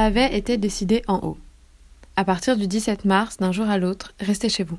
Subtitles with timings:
[0.00, 1.38] Avait été décidé en haut.
[2.14, 4.78] À partir du 17 mars, d'un jour à l'autre, restez chez vous.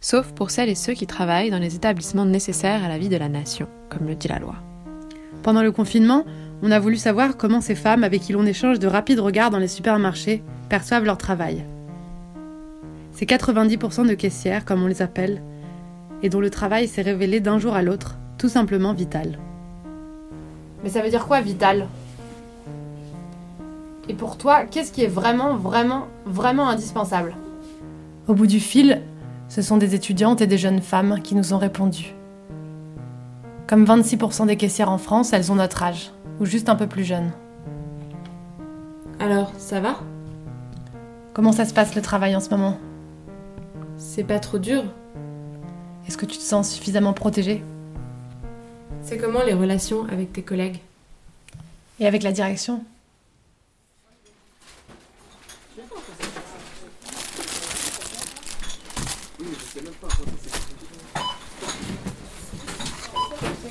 [0.00, 3.16] Sauf pour celles et ceux qui travaillent dans les établissements nécessaires à la vie de
[3.16, 4.54] la nation, comme le dit la loi.
[5.42, 6.24] Pendant le confinement,
[6.62, 9.58] on a voulu savoir comment ces femmes avec qui l'on échange de rapides regards dans
[9.58, 11.64] les supermarchés perçoivent leur travail.
[13.10, 15.42] C'est 90% de caissières, comme on les appelle,
[16.22, 19.36] et dont le travail s'est révélé d'un jour à l'autre tout simplement vital.
[20.84, 21.88] Mais ça veut dire quoi vital?
[24.08, 27.36] Et pour toi, qu'est-ce qui est vraiment, vraiment, vraiment indispensable?
[28.26, 29.02] Au bout du fil,
[29.48, 32.14] ce sont des étudiantes et des jeunes femmes qui nous ont répondu.
[33.66, 36.10] Comme 26% des caissières en France, elles ont notre âge,
[36.40, 37.30] ou juste un peu plus jeunes.
[39.20, 39.96] Alors, ça va?
[41.34, 42.78] Comment ça se passe le travail en ce moment?
[43.98, 44.84] C'est pas trop dur.
[46.06, 47.62] Est-ce que tu te sens suffisamment protégée?
[49.02, 50.80] C'est comment les relations avec tes collègues?
[52.00, 52.82] Et avec la direction?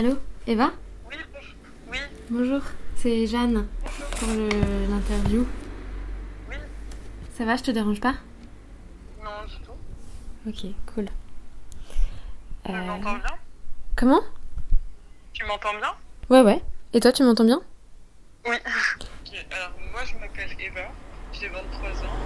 [0.00, 0.70] allô Eva
[1.10, 1.54] Oui, bonjour.
[1.90, 1.98] Oui,
[2.30, 2.60] Bonjour,
[2.96, 3.66] c'est Jeanne
[4.18, 4.28] pour
[4.88, 5.46] l'interview.
[6.48, 6.56] oui.
[7.36, 8.14] Ça va, je te dérange pas?
[9.22, 9.72] Non, du tout.
[10.48, 11.06] Ok, cool.
[12.64, 13.36] Tu Euh, m'entends bien?
[13.96, 14.22] Comment?
[15.34, 15.94] Tu m'entends bien?
[16.30, 16.62] Ouais, ouais.
[16.94, 17.60] Et toi, tu m'entends bien?
[18.46, 18.56] Oui.
[19.30, 20.80] Ok, Alors, moi, je m'appelle Eva.
[21.32, 22.16] J'ai 23 ans.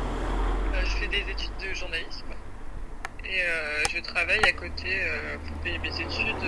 [0.75, 2.27] Euh, je fais des études de journalisme.
[3.27, 6.45] Et euh, je travaille à côté euh, pour payer mes études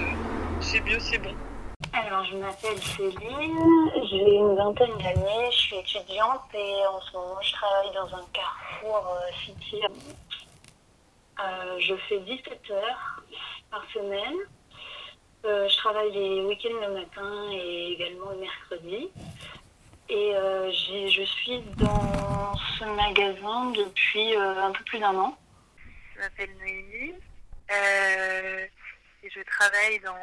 [0.60, 1.34] chez Bio C'est Bon.
[1.92, 7.40] Alors, je m'appelle Céline, j'ai une vingtaine d'années, je suis étudiante et en ce moment,
[7.40, 9.80] je travaille dans un carrefour euh, City.
[11.40, 13.22] Euh, je fais 17 heures
[13.70, 14.36] par semaine.
[15.44, 19.08] Je travaille les week-ends le matin et également le mercredi.
[20.08, 25.36] Et je suis dans ce magasin depuis un peu plus d'un an.
[26.16, 27.14] Je m'appelle Noémie.
[27.70, 28.66] Euh,
[29.22, 30.16] et je travaille dans,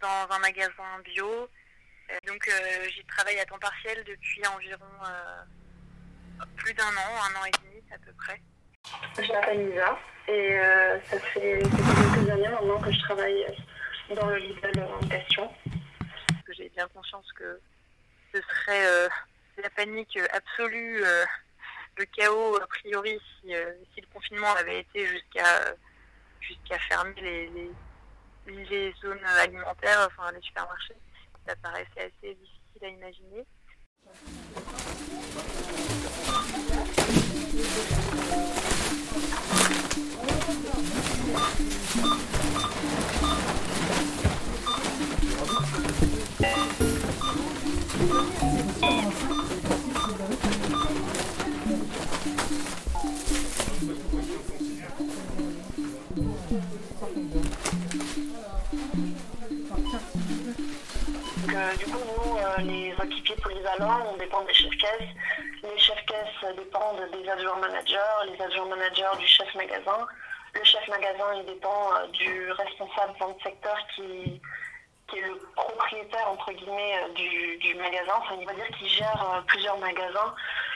[0.00, 1.28] dans un magasin bio.
[1.28, 4.86] Euh, donc, euh, j'y travaille à temps partiel depuis environ
[6.56, 8.40] plus d'un an, un an et demi à peu près.
[9.16, 9.98] Je m'appelle Lisa
[10.28, 10.58] et
[11.04, 13.46] ça fait quelques années maintenant que je travaille
[14.14, 15.50] dans le livre de l'orientation.
[16.28, 17.60] parce que j'ai bien conscience que
[18.34, 19.08] ce serait
[19.58, 21.02] la panique absolue,
[21.96, 25.74] le chaos a priori si, euh, si le confinement avait été jusqu'à
[26.40, 30.96] jusqu'à fermer les, les, les zones alimentaires, enfin les supermarchés.
[31.46, 33.44] Ça paraissait assez difficile à imaginer.
[63.80, 65.08] On dépend des chefs caisses.
[65.62, 70.06] Les chefs caisses dépendent des adjoints managers, les adjoints managers du chef magasin.
[70.54, 74.40] Le chef magasin, il dépend euh, du responsable vente secteur qui,
[75.08, 78.12] qui est le propriétaire, entre guillemets, euh, du, du magasin.
[78.18, 80.34] Enfin, il va dire qu'il gère euh, plusieurs magasins.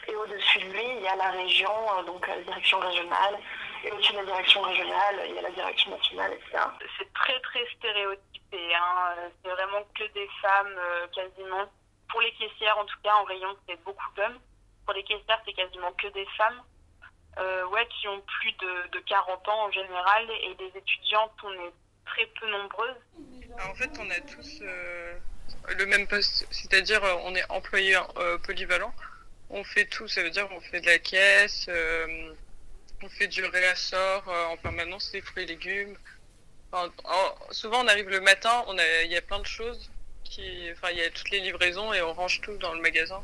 [0.08, 1.70] Et au-dessus de lui, il y a la région,
[2.06, 3.38] donc la direction régionale.
[3.84, 6.64] Et au-dessus de la direction régionale, il y a la direction nationale, etc.
[6.98, 8.74] C'est très très stéréotypé.
[8.74, 9.14] Hein.
[9.44, 10.80] C'est vraiment que des femmes
[11.14, 11.66] quasiment.
[12.16, 14.38] Pour les caissières, en tout cas, en rayon, c'est beaucoup d'hommes.
[14.86, 16.62] Pour les caissières, c'est quasiment que des femmes.
[17.36, 20.26] Euh, ouais, qui ont plus de, de 40 ans en général.
[20.44, 21.72] Et des étudiantes, on est
[22.06, 22.96] très peu nombreuses.
[23.62, 25.18] en fait, on a tous euh,
[25.76, 26.46] le même poste.
[26.50, 27.98] C'est-à-dire, euh, on est employé
[28.44, 28.94] polyvalent.
[29.50, 30.08] On fait tout.
[30.08, 31.68] Ça veut dire, on fait de la caisse.
[31.68, 35.98] on fait du réassort en permanence, des fruits et légumes.
[37.50, 38.64] Souvent, on arrive le matin,
[39.04, 39.90] il y a plein de choses.
[40.28, 43.22] Qui, enfin, il y a toutes les livraisons et on range tout dans le magasin.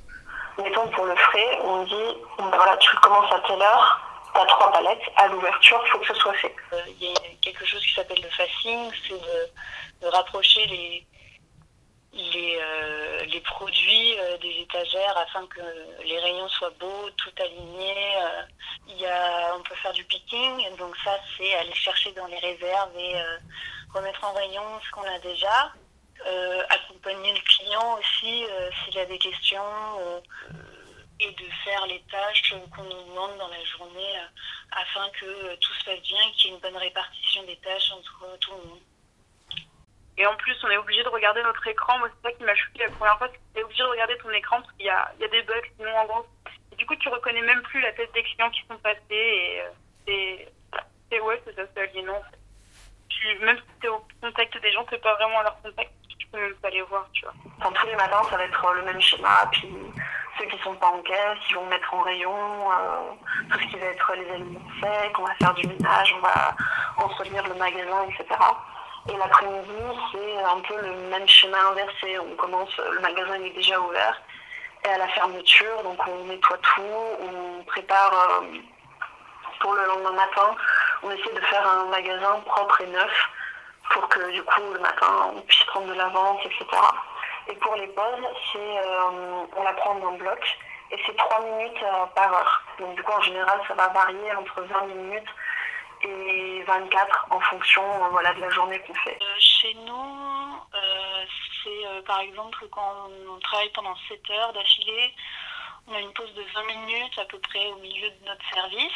[0.57, 4.01] Mettons pour le frais, on dit, ben voilà, tu commences à telle heure,
[4.35, 6.55] tu as trois palettes, à l'ouverture, il faut que ce soit fait.
[6.73, 9.51] Euh, Il y a quelque chose qui s'appelle le fasting, c'est de,
[10.03, 11.07] de rapprocher les,
[12.13, 15.63] les, euh, les produits euh, des étagères afin que
[16.05, 18.17] les rayons soient beaux, tout alignés.
[18.23, 18.43] Euh,
[18.89, 22.39] il y a, on peut faire du picking, donc ça c'est aller chercher dans les
[22.39, 23.15] réserves et
[23.93, 25.73] remettre en rayon ce qu'on a déjà.
[26.71, 28.45] Accompagner le client aussi
[28.85, 30.23] s'il a des questions
[31.21, 34.15] et de faire les tâches qu'on nous demande dans la journée
[34.73, 37.91] afin que tout se passe bien et qu'il y ait une bonne répartition des tâches
[37.93, 38.81] entre tout le monde.
[40.19, 41.99] Et en plus, on est obligé de regarder notre écran.
[41.99, 43.89] Moi, c'est ça qui m'a choqué la première fois, c'est que tu es obligé de
[43.89, 46.27] regarder ton écran parce qu'il y a, y a des bugs, sinon en gros.
[46.73, 49.01] Et du coup, tu reconnais même plus la tête des clients qui sont passés.
[49.11, 50.45] Et euh,
[51.11, 52.23] c'est ouais, c'est assez aliénant.
[53.09, 55.93] Tu, même si tu es au contact des gens, tu pas vraiment à leur contact,
[56.39, 57.71] les voir, tu vois.
[57.73, 59.49] Tous les matins, ça va être le même schéma.
[59.53, 59.69] Puis
[60.39, 63.11] ceux qui sont pas en caisse, ils vont mettre en rayon euh,
[63.51, 66.57] tout ce qui va être les aliments secs, on va faire du ménage, on va
[67.05, 68.25] entretenir le magasin, etc.
[69.11, 72.19] Et l'après-midi, c'est un peu le même schéma inversé.
[72.19, 74.23] On commence, le magasin est déjà ouvert.
[74.85, 78.59] Et à la fermeture, donc on nettoie tout, on prépare euh,
[79.61, 80.57] pour le lendemain matin.
[81.03, 83.29] On essaie de faire un magasin propre et neuf
[83.91, 86.67] pour que du coup le matin on puisse prendre de l'avance, etc.
[87.49, 90.59] Et pour les pauses, c'est euh, on la prend en bloc
[90.91, 92.63] et c'est 3 minutes euh, par heure.
[92.79, 95.29] Donc du coup en général ça va varier entre 20 minutes
[96.03, 99.19] et 24 en fonction euh, voilà, de la journée qu'on fait.
[99.39, 100.59] Chez nous,
[101.65, 105.15] c'est par exemple quand on travaille pendant 7 heures d'affilée,
[105.87, 108.93] on a une pause de 20 minutes à peu près au milieu de notre service.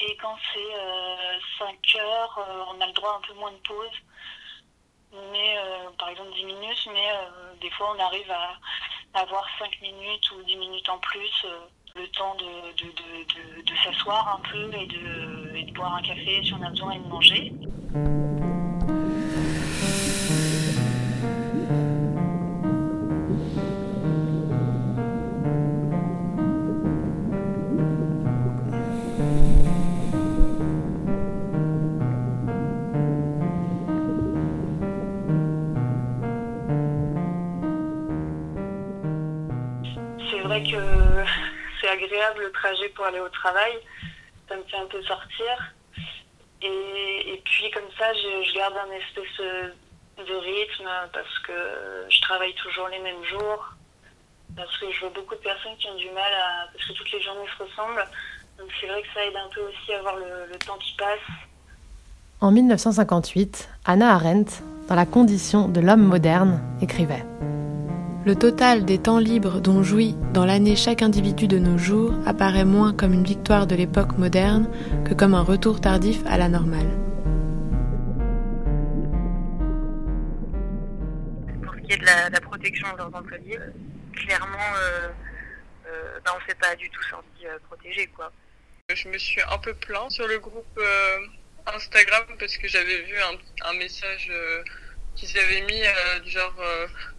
[0.00, 3.96] Et quand c'est 5 heures, on a le droit à un peu moins de pause.
[5.32, 5.56] Mais
[5.98, 7.08] par exemple 10 minutes, mais
[7.60, 8.58] des fois on arrive à,
[9.14, 11.46] avoir 5 minutes ou 10 minutes en plus
[11.94, 12.72] le temps de,
[13.62, 16.98] de, s'asseoir un peu de, et de boire un café si on a besoin et
[16.98, 17.52] de manger.
[41.88, 43.72] Agréable le trajet pour aller au travail.
[44.48, 45.74] Ça me fait un peu sortir.
[46.62, 52.88] Et, puis comme ça, je, garde un espèce de rythme parce que je travaille toujours
[52.88, 53.72] les mêmes jours.
[54.56, 56.68] Parce que je vois beaucoup de personnes qui ont du mal à...
[56.72, 58.06] Parce que toutes les journées se ressemblent.
[58.58, 60.94] Donc c'est vrai que ça aide un peu aussi à voir le, le temps qui
[60.96, 61.20] passe.
[62.40, 67.24] En 1958, Anna Arendt, dans La condition de l'homme moderne, écrivait
[68.26, 72.64] le total des temps libres dont jouit dans l'année chaque individu de nos jours apparaît
[72.64, 74.68] moins comme une victoire de l'époque moderne
[75.04, 76.88] que comme un retour tardif à la normale.
[81.62, 83.60] Pour ce qui est de la, protection de leurs employés,
[84.12, 85.08] clairement, euh,
[85.86, 88.08] euh, ben, on ne s'est pas du tout senti euh, protégé.
[88.08, 88.32] Quoi.
[88.92, 90.80] Je me suis un peu plaint sur le groupe
[91.72, 94.32] Instagram parce que j'avais vu un, un message
[95.14, 95.82] qu'ils avaient mis
[96.24, 96.54] du genre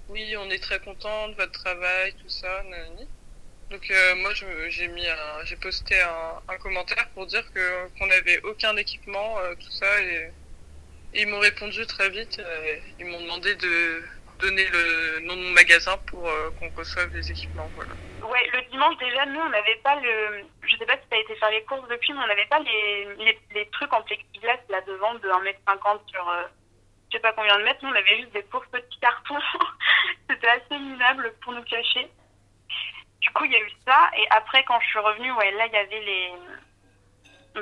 [0.09, 3.07] oui, on est très content de votre travail, tout ça, nanani.
[3.69, 4.31] Donc euh, moi
[4.69, 5.05] j'ai mis
[5.43, 10.31] j'ai posté un, commentaire pour dire que qu'on n'avait aucun équipement, euh, tout ça et,
[11.13, 12.39] ils m'ont répondu très vite.
[12.39, 14.03] Euh, ils m'ont demandé de
[14.39, 17.69] donner le nom de mon magasin pour qu'on reçoive les équipements.
[17.75, 17.91] Voilà.
[18.21, 21.19] Ouais, le dimanche déjà nous on n'avait pas le, je sais pas si tu as
[21.19, 24.59] été faire les courses depuis, mais on n'avait pas les, les, les, trucs en plexiglas
[24.69, 26.29] là devant de 1m50 sur
[27.09, 29.39] je sais pas combien de mètres, nous on avait juste des pauvres petits cartons.
[30.29, 32.09] C'était assez minable pour nous cacher.
[33.21, 34.09] Du coup, il y a eu ça.
[34.17, 36.33] Et après, quand je suis revenue, ouais, là, il y avait les,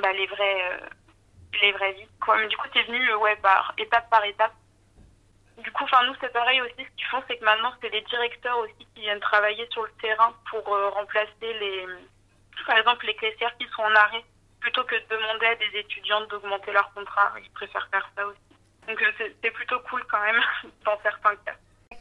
[0.00, 0.86] bah, les vrais, euh,
[1.62, 2.08] les vrais vies.
[2.36, 4.52] Mais du coup, c'est venu, euh, ouais, par étape par étape.
[5.58, 6.74] Du coup, enfin, nous, c'est pareil aussi.
[6.78, 9.92] Ce qu'ils font, c'est que maintenant, c'est les directeurs aussi qui viennent travailler sur le
[10.02, 11.86] terrain pour euh, remplacer les,
[12.66, 14.24] par exemple, les caissières qui sont en arrêt.
[14.60, 18.55] Plutôt que de demander à des étudiantes d'augmenter leur contrat, ils préfèrent faire ça aussi.
[18.88, 20.40] Donc euh, c'est plutôt cool quand même
[20.84, 21.56] dans certains cas.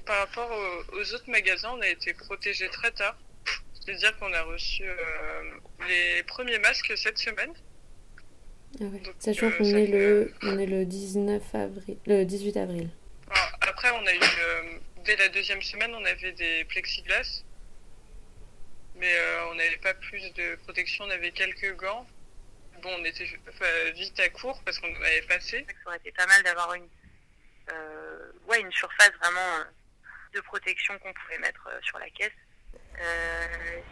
[0.06, 0.52] Par rapport
[0.94, 3.18] aux, autres magasins, on a été protégés très tard.
[3.74, 4.96] C'est-à-dire qu'on a reçu euh,
[5.88, 7.54] les premiers masques cette semaine.
[8.80, 9.02] Ah ouais.
[9.20, 12.90] Sachant euh, qu'on est, le, on est le 19 avril, le 18 avril.
[13.62, 17.44] après, on a eu, dès la deuxième semaine, on avait des plexiglas.
[18.98, 19.14] Mais
[19.52, 22.08] on n'avait pas plus de protection, on avait quelques gants
[22.86, 23.28] bon, on était
[23.94, 25.66] vite à court parce qu'on avait passé.
[25.68, 26.88] Ça aurait été pas mal d'avoir une,
[27.72, 29.64] euh, ouais, une surface vraiment euh,
[30.34, 32.32] de protection qu'on pouvait mettre euh, sur la caisse.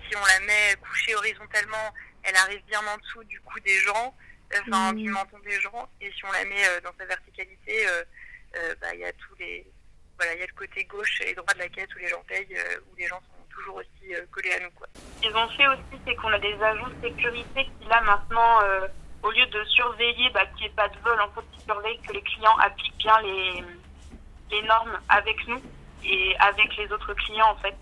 [0.08, 4.16] si on la met couchée horizontalement, elle arrive bien en dessous du cou des gens,
[4.62, 4.98] enfin mmh.
[4.98, 5.90] du menton des gens.
[6.00, 7.86] Et si on la met dans sa verticalité,
[8.80, 9.66] bah, il y a tous les
[10.18, 12.24] voilà, il y a le côté gauche et droit de la caisse où les gens
[12.28, 12.56] payent,
[12.92, 14.70] où les gens sont toujours aussi collés à nous.
[15.18, 18.60] Ce qu'ils ont fait aussi, c'est qu'on a des agents de sécurité qui là maintenant,
[19.24, 22.02] au lieu de surveiller bah, qu'il n'y ait pas de vol, en fait, ils surveillent
[22.02, 23.64] que les clients appliquent bien les,
[24.52, 25.62] les normes avec nous
[26.04, 27.76] et avec les autres clients en fait.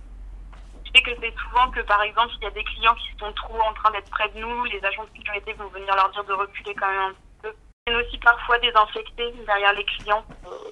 [0.86, 3.32] Je sais que c'est souvent que par exemple il y a des clients qui sont
[3.34, 6.24] trop en train d'être près de nous, les agents de sécurité vont venir leur dire
[6.24, 7.54] de reculer quand même un petit peu.
[7.94, 10.24] Aussi parfois désinfecter derrière les clients.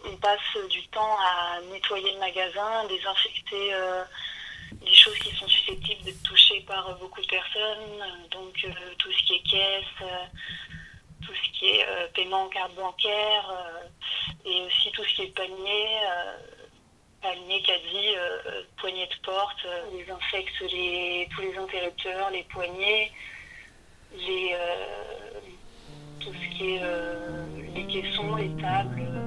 [0.06, 4.04] On passe du temps à nettoyer le magasin, désinfecter euh,
[4.86, 9.24] les choses qui sont susceptibles d'être touchées par beaucoup de personnes, donc euh, tout ce
[9.24, 10.26] qui est caisse, euh,
[11.26, 13.54] tout ce qui est paiement en carte bancaire
[14.46, 15.88] et aussi tout ce qui est panier
[17.22, 23.12] panier, caddie, euh, poignée de porte, euh, les insectes, les, tous les interrupteurs, les poignées,
[24.16, 25.40] les, euh,
[26.20, 26.82] tout ce qui est
[27.76, 29.19] les caissons, les tables.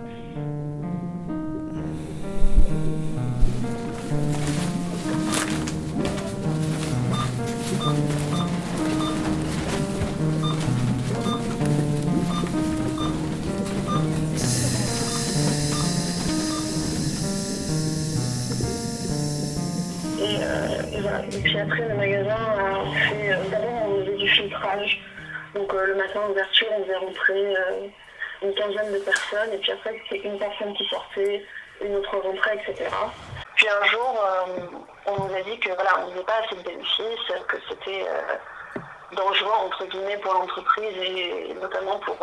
[21.43, 23.33] Puis après, le magasin a fait.
[23.33, 25.01] Euh, d'abord, on faisait du filtrage.
[25.55, 27.87] Donc euh, le matin, ouverture, on faisait rentrer euh,
[28.43, 29.53] une quinzaine de personnes.
[29.53, 31.45] Et puis après, c'était une personne qui sortait,
[31.83, 32.89] une autre rentrait, etc.
[33.57, 34.25] Puis un jour,
[35.07, 38.07] on nous a dit que voilà, on faisait pas assez de bénéfices, que c'était
[39.13, 42.17] dangereux entre guillemets pour l'entreprise et notamment pour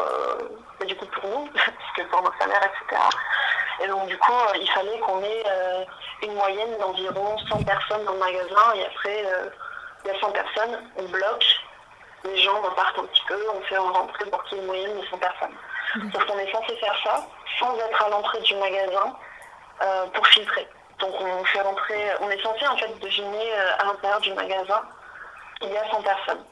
[0.80, 3.02] bah, du coup pour nous, parce que pour nos salaires, etc.
[3.82, 5.44] Et donc du coup, il fallait qu'on ait
[6.22, 9.50] une moyenne d'environ 100 personnes dans le magasin et après euh,
[10.04, 11.46] il y a 100 personnes, on bloque,
[12.26, 14.68] les gens repartent un petit peu, on fait en rentrée pour qu'il y ait une
[14.68, 15.56] moyenne de 100 personnes.
[16.14, 19.16] Sauf qu'on est censé faire ça sans être à l'entrée du magasin
[19.82, 20.68] euh, pour filtrer.
[21.00, 24.82] Donc on fait rentrer, on est censé en fait deviner euh, à l'intérieur du magasin
[25.62, 26.44] il y a 100 personnes.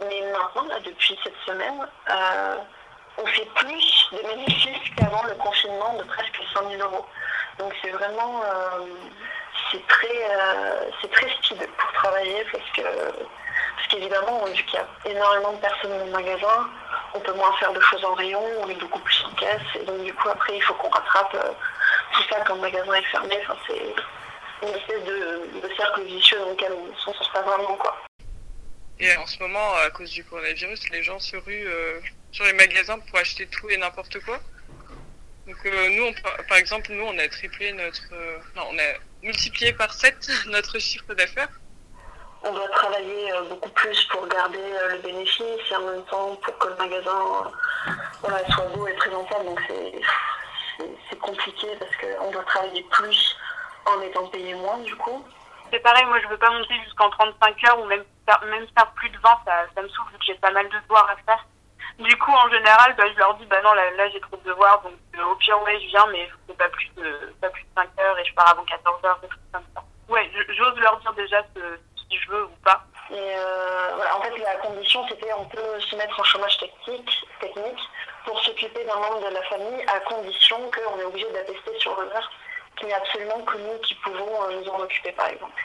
[0.00, 1.86] Mais maintenant, depuis cette semaine,
[3.18, 7.06] on fait plus de bénéfices qu'avant le confinement de presque 100 000 euros.
[7.58, 8.86] Donc c'est vraiment euh,
[9.70, 15.10] c'est très euh, très stylé pour travailler parce que parce qu'évidemment vu qu'il y a
[15.10, 16.68] énormément de personnes dans le magasin,
[17.14, 19.84] on peut moins faire de choses en rayon, on est beaucoup plus en caisse et
[19.84, 21.52] donc du coup après il faut qu'on rattrape euh,
[22.12, 23.38] tout ça quand le magasin est fermé.
[23.42, 23.94] Enfin, c'est
[24.62, 27.96] une espèce de, cercle vicieux dans lequel on s'en sort pas vraiment quoi.
[28.98, 31.68] Et en ce moment, à cause du coronavirus, les gens se ruent
[32.32, 34.38] sur les magasins pour acheter tout et n'importe quoi.
[35.46, 36.12] Donc euh, nous,
[36.48, 38.02] par exemple, nous, on a triplé notre...
[38.12, 41.48] Euh, non, on a multiplié par 7 notre chiffre d'affaires.
[42.42, 44.58] On doit travailler euh, beaucoup plus pour garder
[44.90, 47.52] le bénéfice et en même temps pour que le magasin
[48.22, 49.44] soit beau et présentable.
[49.44, 49.60] Donc
[50.78, 53.36] c'est compliqué parce qu'on doit travailler plus
[53.86, 55.24] en étant payé moins du coup.
[55.72, 58.90] C'est pareil, moi je veux pas monter jusqu'en 35 heures ou même faire, même faire
[58.92, 61.16] plus de 20, ça, ça me souffle vu que j'ai pas mal de devoirs à
[61.24, 61.46] faire.
[61.98, 64.82] Du coup, en général, bah, je leur dis, bah non, là, j'ai trop de devoirs,
[64.82, 67.62] donc euh, au pire, ouais, je viens, mais je fais pas plus de, pas plus
[67.62, 69.82] de 5 heures et je pars avant 14 heures, des comme ça.
[70.08, 72.84] Ouais, j'ose leur dire déjà si je veux ou pas.
[73.10, 77.26] Et euh, voilà, en fait, la condition, c'était on peut se mettre en chômage technique,
[77.40, 77.80] technique
[78.26, 82.30] pour s'occuper d'un membre de la famille, à condition qu'on est obligé d'attester sur l'honneur
[82.76, 85.62] qu'il n'y a absolument que nous qui pouvons euh, nous en occuper, par exemple.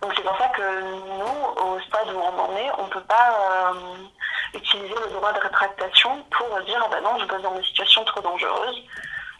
[0.00, 3.04] Donc c'est pour ça que nous, au stade où on en est, on ne peut
[3.04, 3.72] pas
[4.56, 8.04] utiliser le droit de rétractation pour dire ah ben non, je bosse dans des situations
[8.04, 8.82] trop dangereuses,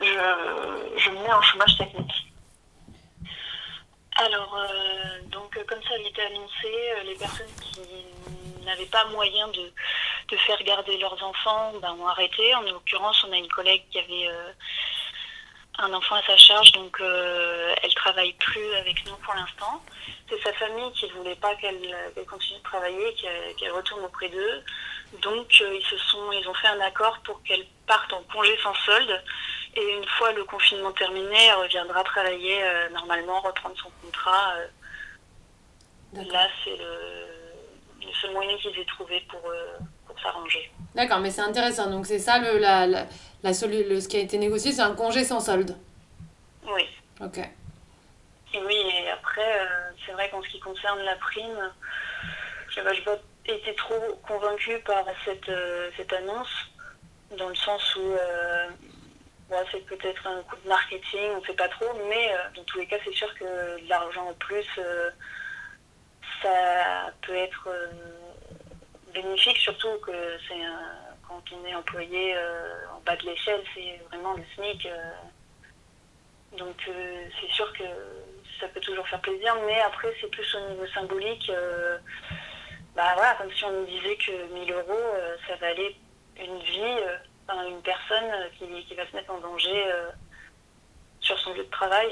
[0.01, 0.07] je,
[0.97, 2.27] je me mets en chômage technique.
[4.19, 7.81] Alors, euh, donc comme ça avait été annoncé, euh, les personnes qui
[8.65, 9.73] n'avaient pas moyen de,
[10.31, 12.55] de, faire garder leurs enfants ben, ont arrêté.
[12.55, 14.53] En l'occurrence, on a une collègue qui avait euh,
[15.79, 19.83] un enfant à sa charge, donc elle travaille plus avec nous pour l'instant.
[20.29, 21.79] C'est sa famille qui ne voulait pas qu'elle
[22.29, 23.15] continue de travailler,
[23.59, 24.63] qu'elle retourne auprès d'eux.
[25.23, 28.57] Donc euh, ils se sont, ils ont fait un accord pour qu'elle parte en congé
[28.63, 29.23] sans solde.
[29.75, 34.55] Et une fois le confinement terminé, elle reviendra travailler euh, normalement, reprendre son contrat.
[34.57, 36.23] Euh.
[36.31, 39.53] là, c'est le, seul moyen qu'ils aient trouvé pour, pour
[40.23, 40.71] s'arranger.
[40.95, 41.91] D'accord, mais c'est intéressant.
[41.91, 43.07] Donc c'est ça le, la, la,
[43.43, 45.77] la ce qui a été négocié, c'est un congé sans solde.
[46.67, 46.87] Oui.
[47.21, 47.39] Ok.
[47.39, 49.69] Et oui, et après,
[50.05, 51.73] c'est vrai qu'en ce qui concerne la prime,
[52.69, 56.51] je, je vote été trop convaincue par cette, euh, cette annonce,
[57.39, 58.69] dans le sens où euh,
[59.71, 62.79] c'est peut-être un coup de marketing, on ne sait pas trop, mais euh, dans tous
[62.79, 63.45] les cas, c'est sûr que
[63.81, 64.67] de l'argent en plus,
[66.43, 67.69] ça peut être
[69.17, 70.61] bénéfique, surtout que c'est
[71.27, 72.37] quand on est employé
[72.95, 74.89] en bas de l'échelle, c'est vraiment le SMIC.
[76.59, 76.77] Donc
[77.41, 77.85] c'est sûr que
[78.61, 81.51] ça peut toujours faire plaisir, mais après c'est plus au niveau symbolique.
[82.95, 85.15] bah voilà, comme si on nous disait que 1000 euros,
[85.47, 85.97] ça valait
[86.39, 87.01] une vie,
[87.69, 89.85] une personne qui, va se mettre en danger
[91.21, 92.09] sur son lieu de travail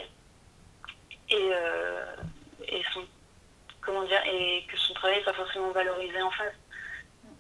[1.31, 1.51] et,
[2.69, 3.05] et son
[3.85, 6.55] comment dire et que son travail pas forcément valorisé en face.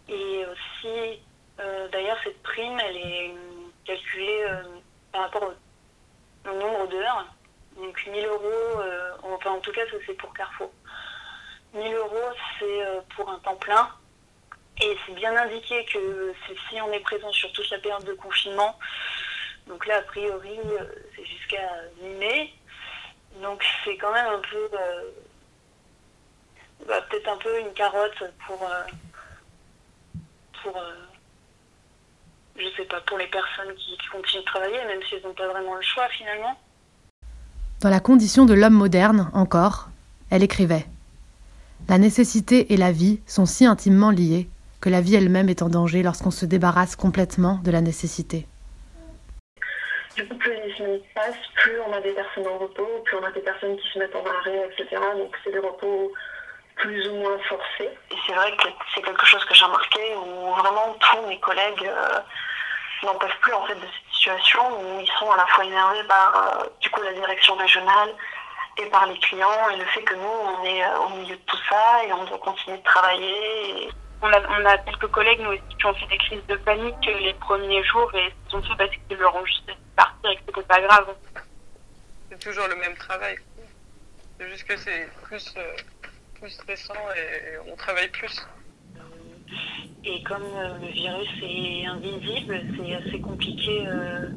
[0.09, 1.21] Et aussi,
[1.61, 3.35] euh, d'ailleurs, cette prime, elle est
[3.85, 4.63] calculée euh,
[5.13, 5.53] par rapport
[6.45, 7.27] au, nombre d'heures.
[7.77, 10.71] Donc 1000 euros, euh, enfin en tout cas, ça c'est pour Carrefour.
[11.73, 12.83] 1000 euros, c'est
[13.17, 13.89] pour un temps plein.
[14.81, 16.35] Et c'est bien indiqué que
[16.69, 18.79] si on est présent sur toute la période de confinement.
[19.67, 20.59] Donc là, a priori,
[21.17, 21.69] c'est jusqu'à
[22.03, 22.53] mi-mai.
[23.41, 24.71] Donc c'est quand même un peu,
[26.87, 28.69] bah, peut-être un peu une carotte pour,
[30.65, 30.95] pour, euh,
[32.57, 35.49] je sais pas, pour les personnes qui, continuent de travailler, même si elles n'ont pas
[35.49, 36.59] vraiment le choix finalement.
[37.81, 39.89] Dans la condition de l'homme moderne, encore,
[40.31, 40.87] elle écrivait
[41.89, 44.49] La nécessité et la vie sont si intimement liées
[44.81, 48.47] que la vie elle-même est en danger lorsqu'on se débarrasse complètement de la nécessité.
[50.15, 53.25] Du coup, plus les semaines passent, plus on a des personnes en repos, plus on
[53.25, 55.01] a des personnes qui se mettent en arrêt, etc.
[55.17, 56.13] Donc c'est des repos
[56.77, 57.91] plus ou moins forcé.
[58.11, 61.87] Et c'est vrai que c'est quelque chose que j'ai remarqué où vraiment tous mes collègues
[61.87, 62.21] euh,
[63.03, 66.05] n'en peuvent plus en fait de cette situation où ils sont à la fois énervés
[66.05, 68.11] par euh, du coup la direction régionale
[68.79, 71.43] et par les clients et le fait que nous on est euh, au milieu de
[71.43, 73.91] tout ça et on doit continuer de travailler.
[74.23, 77.07] On, a, on a quelques collègues nous aussi qui ont fait des crises de panique
[77.07, 80.43] les premiers jours et ils ont fait parce qu'ils leur ont juste partir et que
[80.47, 81.15] c'était pas grave.
[82.31, 83.37] C'est toujours le même travail.
[84.39, 85.55] C'est juste que c'est plus
[86.49, 88.47] stressant et on travaille plus.
[90.07, 93.85] Et comme euh, le virus est invisible, c'est assez compliqué.
[93.87, 94.29] Euh,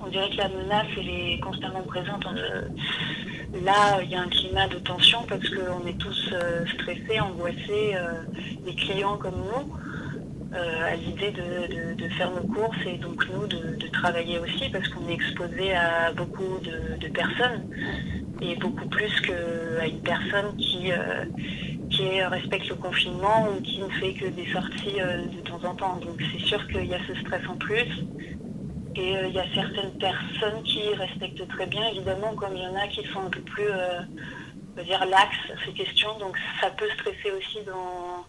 [0.00, 2.24] on dirait que la menace est constamment présente.
[3.64, 7.96] Là, il y a un climat de tension parce qu'on est tous euh, stressés, angoissés,
[8.66, 9.74] les clients comme nous.
[10.54, 15.14] à l'idée de, faire nos courses et donc nous de, travailler aussi parce qu'on est
[15.14, 17.62] exposé à beaucoup de, personnes
[18.40, 21.24] et beaucoup plus qu'à une personne qui, euh,
[21.90, 25.74] qui respecte le confinement ou qui ne fait que des sorties euh, de temps en
[25.74, 25.96] temps.
[25.96, 28.04] Donc c'est sûr qu'il y a ce stress en plus.
[28.94, 32.66] Et euh, il y a certaines personnes qui respectent très bien, évidemment, comme il y
[32.66, 33.68] en a qui sont un peu plus,
[34.84, 36.16] dire, lax ces questions.
[36.18, 38.24] Donc ça peut stresser aussi dans,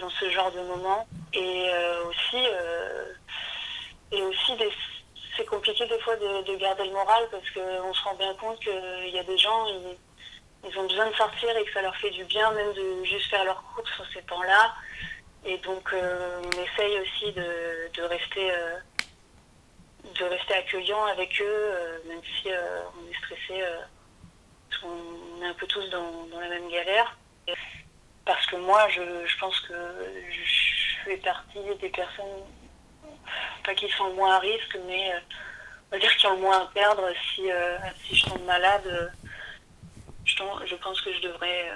[0.00, 1.06] dans ce genre de moment.
[1.32, 1.70] Et
[2.08, 2.44] aussi,
[4.12, 4.70] et aussi des
[5.40, 9.08] c'est compliqué des fois de, garder le moral parce qu'on se rend bien compte qu'il
[9.08, 9.66] y a des gens,
[10.64, 13.30] ils, ont besoin de sortir et que ça leur fait du bien même de juste
[13.30, 14.74] faire leur course sur ces temps-là.
[15.46, 18.76] Et donc euh, on essaye aussi de, rester euh,
[20.18, 23.64] de rester accueillant avec eux, euh, même si on est stressé,
[24.82, 27.16] on est un peu tous dans, la même galère.
[28.26, 29.74] Parce que moi, je pense que
[30.30, 32.44] je fais partie des personnes
[33.64, 35.18] pas qu'ils sont moins à risque, mais euh,
[35.90, 38.86] on va dire qu'ils ont le moins à perdre si, euh, si je tombe malade.
[38.86, 39.08] Euh,
[40.24, 41.70] je, pense que je devrais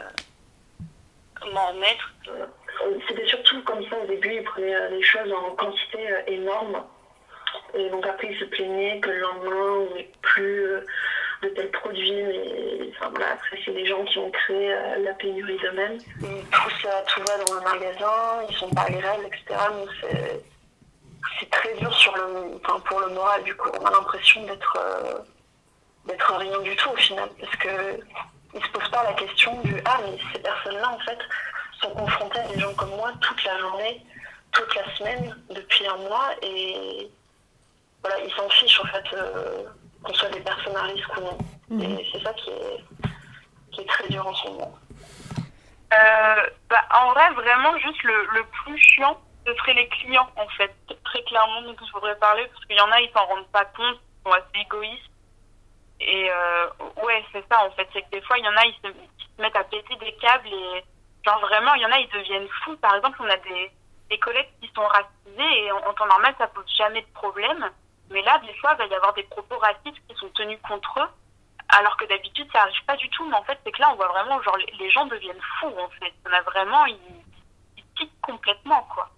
[1.52, 2.12] m'en remettre.
[3.08, 6.82] C'était surtout comme ça au début, ils prenaient les choses en quantité énorme.
[7.74, 10.70] Et donc après, ils se plaignaient que le lendemain, on n'ait plus
[11.42, 12.22] de tels produits.
[12.22, 15.98] Mais enfin, voilà, après, c'est des gens qui ont créé la pénurie d'eux-mêmes.
[16.22, 19.60] Ils poussent à tout va dans le magasin, ils sont pas agréables, etc.
[19.72, 19.90] Donc
[21.38, 23.42] c'est très dur sur le, enfin, pour le moral.
[23.44, 25.18] Du coup, on a l'impression d'être euh,
[26.06, 28.00] d'être rien du tout au final, parce que
[28.54, 31.18] ils se posent pas la question du ah mais ces personnes-là en fait
[31.80, 34.04] sont confrontées à des gens comme moi toute la journée,
[34.52, 37.10] toute la semaine, depuis un mois, et
[38.00, 39.64] voilà, ils s'en fichent en fait euh,
[40.02, 41.38] qu'on soit des personnes à risque ou non.
[41.70, 41.98] Mhm.
[41.98, 42.84] Et c'est ça qui est,
[43.72, 44.78] qui est très dur en ce moment.
[45.92, 50.48] Euh, bah, en vrai, vraiment, juste le, le plus chiant, ce serait les clients, en
[50.48, 53.48] fait, très clairement, dont je voudrais parler, parce qu'il y en a, ils s'en rendent
[53.48, 55.10] pas compte, ils sont assez égoïstes.
[56.00, 56.66] Et euh,
[57.02, 59.42] ouais, c'est ça, en fait, c'est que des fois, il y en a, ils se,
[59.42, 60.84] mettent à péter des câbles et,
[61.24, 62.76] genre, vraiment, il y en a, ils deviennent fous.
[62.76, 63.70] Par exemple, on a des,
[64.10, 67.70] des collègues qui sont racisés et en, temps normal, ça pose jamais de problème.
[68.10, 71.00] Mais là, des fois, il va y avoir des propos racistes qui sont tenus contre
[71.00, 71.08] eux,
[71.76, 73.26] alors que d'habitude, ça arrive pas du tout.
[73.28, 75.88] Mais en fait, c'est que là, on voit vraiment, genre, les, gens deviennent fous, en
[76.00, 76.12] fait.
[76.28, 76.98] On a vraiment, ils,
[77.76, 79.08] ils complètement, quoi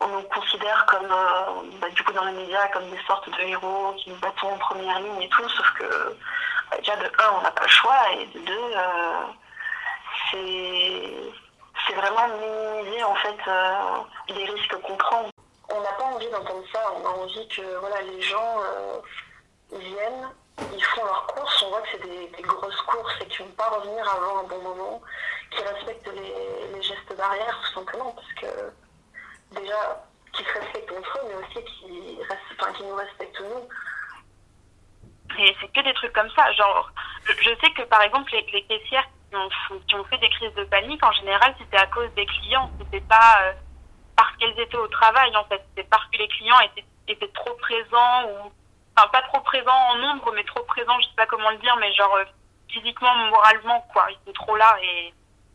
[0.00, 3.40] on nous considère comme, euh, bah, du coup, dans les médias, comme des sortes de
[3.42, 6.16] héros qui nous battons en première ligne et tout, sauf que
[6.70, 9.24] bah, déjà de un, on n'a pas le choix, et de deux, euh,
[11.86, 15.26] c'est vraiment minimiser en fait euh, les risques qu'on prend.
[15.70, 18.58] On n'a pas envie d'entendre ça, on a envie que voilà, les gens
[19.72, 20.28] viennent,
[20.72, 23.50] ils font leurs courses, on voit que c'est des, des grosses courses et qu'ils ne
[23.50, 25.02] vont pas revenir avant un bon moment,
[25.50, 28.72] qui respectent les, les gestes barrières tout simplement, parce que
[29.52, 32.18] déjà, qu'ils se respectent entre eux, mais aussi qu'ils
[32.76, 33.68] qu'ils nous respectent nous.
[35.38, 36.52] Et c'est que des trucs comme ça.
[36.52, 36.90] Genre,
[37.26, 39.48] je, sais que par exemple, les, caissières qui ont,
[39.88, 42.70] qui fait des crises de panique, en général, c'était à cause des clients.
[42.78, 43.52] C'était pas euh,
[44.16, 45.62] parce qu'elles étaient au travail, en fait.
[45.70, 48.52] C'était parce que les clients étaient, étaient trop présents ou,
[48.96, 51.76] enfin, pas trop présents en nombre, mais trop présents, je sais pas comment le dire,
[51.80, 52.24] mais genre, euh,
[52.68, 54.06] physiquement, moralement, quoi.
[54.10, 55.12] Ils étaient trop là et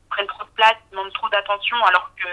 [0.10, 2.28] prennent trop de place, demandent trop d'attention, alors que,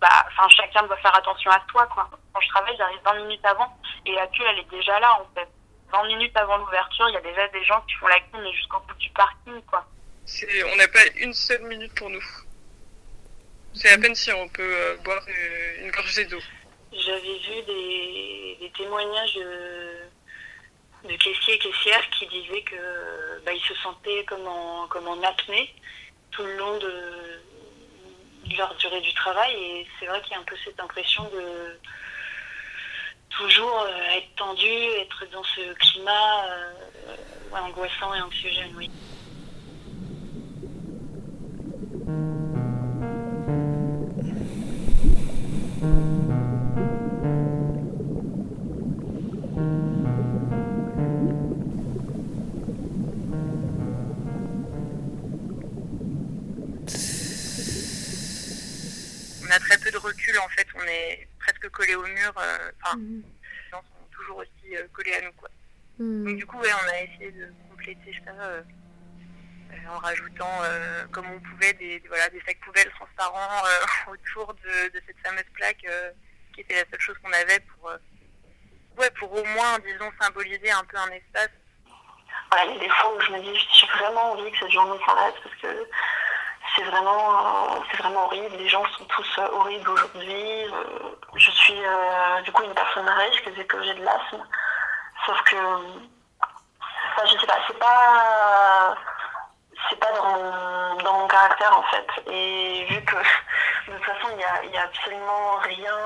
[0.00, 2.08] bah, enfin, chacun doit faire attention à soi, quoi.
[2.32, 5.34] Quand je travaille, j'arrive 20 minutes avant et la queue, elle est déjà là, en
[5.34, 5.48] fait.
[5.92, 8.52] 20 minutes avant l'ouverture, il y a déjà des gens qui font la queue, mais
[8.52, 9.86] jusqu'au bout du parking, quoi.
[10.72, 12.24] On n'a pas une seule minute pour nous.
[13.74, 16.40] C'est à peine si on peut euh, boire euh, une gorgée d'eau.
[16.92, 23.62] J'avais vu des, des témoignages de, de caissiers et caissières qui disaient que bah, ils
[23.62, 25.72] se sentaient comme en, comme en apnée
[26.30, 27.42] tout le long de
[28.56, 29.52] leur durée du travail.
[29.54, 31.78] Et c'est vrai qu'il y a un peu cette impression de
[33.30, 34.66] toujours euh, être tendu,
[35.00, 36.72] être dans ce climat euh,
[37.52, 38.90] angoissant et anxiogène, oui.
[59.90, 63.82] Peu de recul en fait, on est presque collé au mur, euh, enfin, les gens
[63.82, 65.48] sont toujours aussi euh, collés à nous quoi.
[66.24, 68.62] Donc du coup, ouais, on a essayé de compléter, je sais pas, euh,
[69.72, 74.10] euh, en rajoutant euh, comme on pouvait des, des- voilà, des sacs poubelles transparents euh,
[74.12, 76.10] autour de, de cette fameuse plaque euh,
[76.54, 77.98] qui était la seule chose qu'on avait pour, euh,
[78.98, 81.50] ouais, pour au moins, disons, symboliser un peu un espace.
[82.50, 84.70] Voilà, il y a des fois où je me dis, j'ai vraiment envie que cette
[84.72, 85.86] journée s'arrête parce que
[86.76, 88.56] c'est vraiment, euh, vraiment horrible.
[88.56, 90.64] Les gens sont tous euh, horribles aujourd'hui.
[90.64, 91.80] Euh, je suis
[92.44, 94.44] du coup une personne à risque vu que j'ai de l'asthme.
[95.26, 98.94] Sauf que, enfin, je sais pas, c'est pas,
[99.88, 102.06] c'est pas dans mon, dans mon caractère en fait.
[102.30, 103.16] Et vu que
[103.90, 104.36] de toute façon il
[104.70, 105.96] n'y a, a absolument rien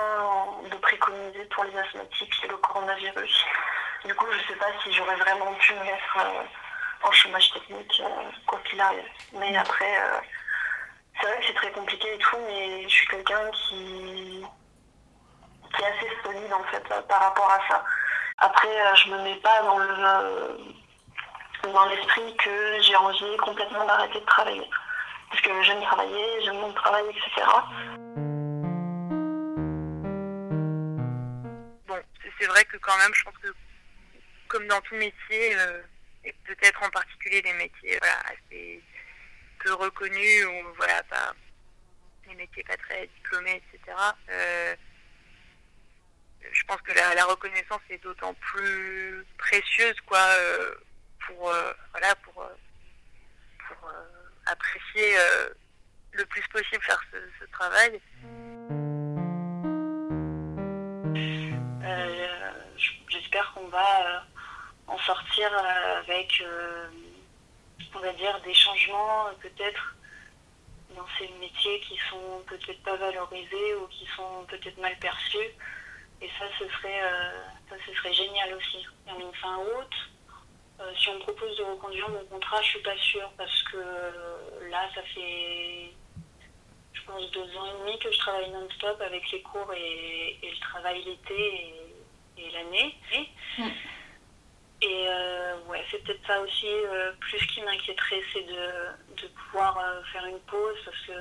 [0.71, 3.45] de préconisé pour les asthmatiques et le coronavirus.
[4.05, 6.19] Du coup, je sais pas si j'aurais vraiment pu me mettre
[7.03, 8.03] en chômage technique,
[8.47, 9.09] quoi qu'il arrive.
[9.33, 9.99] Mais après,
[11.21, 14.45] c'est vrai que c'est très compliqué et tout, mais je suis quelqu'un qui,
[15.75, 17.85] qui est assez solide en fait euh, par rapport à ça.
[18.39, 20.75] Après, euh, je me mets pas dans le
[21.73, 24.69] dans l'esprit que j'ai envie complètement d'arrêter de travailler.
[25.31, 27.47] Parce que j'aime travailler, j'aime mon travail, etc.
[31.87, 31.97] Bon,
[32.39, 33.49] c'est- vrai que quand même, je pense que
[34.49, 35.81] comme dans tout métier, euh,
[36.25, 38.83] et peut-être en particulier les métiers voilà, assez
[39.61, 41.33] peu reconnus ou voilà, pas,
[42.35, 43.97] les métiers pas très diplômés, etc.
[44.31, 44.75] euh,
[46.53, 50.75] je pense que la, reconnaissance est d'autant plus précieuse quoi, euh,
[51.27, 53.91] pour, euh, voilà, pour, pour
[54.47, 55.17] apprécier
[56.13, 58.01] le plus possible faire ce, ce travail.
[63.09, 64.27] J'espère qu'on va
[64.87, 65.51] en sortir
[65.97, 66.45] avec,
[67.95, 69.95] on va dire, des changements peut-être
[70.97, 75.51] dans ces métiers qui sont peut-être pas valorisés ou qui sont peut-être mal perçus.
[76.21, 78.87] Et ça, ce serait, euh, ça, ce serait génial aussi.
[79.05, 79.95] Termine fin août.
[80.81, 83.77] Euh, si on me propose de reconduire mon contrat, je suis pas sûre parce que
[83.77, 85.93] euh, là, ça fait
[86.93, 90.51] je pense deux ans et demi que je travaille non-stop avec les cours et, et
[90.51, 91.75] le travail l'été
[92.39, 92.97] et l'année.
[94.87, 99.79] Et euh, ouais, c'est peut-être ça aussi, euh, plus qui m'inquiéterait, c'est de, de pouvoir
[99.79, 101.13] euh, faire une pause parce que,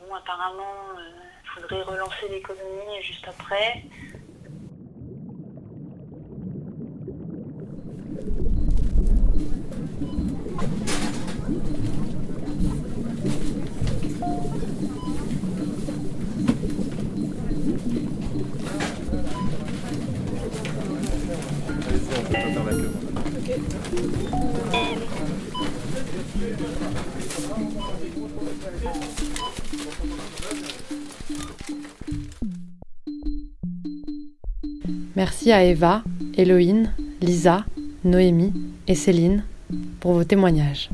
[0.00, 0.88] bon, apparemment,
[1.44, 3.84] il faudrait relancer l'économie juste après.
[35.26, 36.04] Merci à Eva,
[36.36, 37.64] Héloïne, Lisa,
[38.04, 38.52] Noémie
[38.86, 39.42] et Céline
[39.98, 40.88] pour vos témoignages.